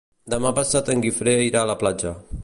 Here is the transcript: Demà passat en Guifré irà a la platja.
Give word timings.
Demà 0.33 0.51
passat 0.59 0.89
en 0.93 1.03
Guifré 1.05 1.35
irà 1.49 1.61
a 1.67 1.71
la 1.73 1.77
platja. 1.83 2.15